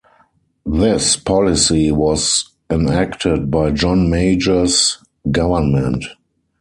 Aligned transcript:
This 0.65 1.15
policy 1.15 1.91
was 1.91 2.49
enacted 2.71 3.51
by 3.51 3.69
John 3.69 4.09
Major's 4.09 4.97
government. 5.29 6.05